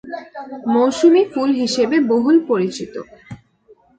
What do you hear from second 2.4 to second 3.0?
পরিচিত।